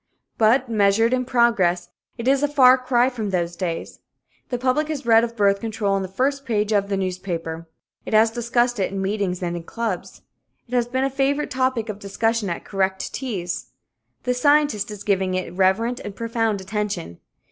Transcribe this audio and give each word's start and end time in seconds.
But, 0.39 0.67
measured 0.67 1.13
in 1.13 1.25
progress, 1.25 1.89
it 2.17 2.27
is 2.27 2.41
a 2.41 2.47
far 2.47 2.75
cry 2.75 3.07
from 3.07 3.29
those 3.29 3.55
days. 3.55 3.99
The 4.49 4.57
public 4.57 4.87
has 4.87 5.05
read 5.05 5.23
of 5.23 5.35
birth 5.35 5.59
control 5.59 5.93
on 5.93 6.01
the 6.01 6.07
first 6.07 6.43
page 6.43 6.71
of 6.71 6.85
its 6.91 6.97
newspapers. 6.99 7.65
It 8.03 8.15
has 8.15 8.31
discussed 8.31 8.79
it 8.79 8.91
in 8.91 8.99
meetings 8.99 9.43
and 9.43 9.55
in 9.55 9.61
clubs. 9.61 10.23
It 10.67 10.73
has 10.73 10.87
been 10.87 11.03
a 11.03 11.09
favorite 11.11 11.51
topic 11.51 11.87
of 11.87 11.99
discussion 11.99 12.49
at 12.49 12.65
correct 12.65 13.13
teas. 13.13 13.73
The 14.23 14.33
scientist 14.33 14.89
is 14.89 15.03
giving 15.03 15.35
it 15.35 15.53
reverent 15.53 15.99
and 15.99 16.15
profound 16.15 16.61
attention. 16.61 17.19